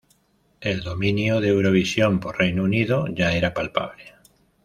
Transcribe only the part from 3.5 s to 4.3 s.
palpable.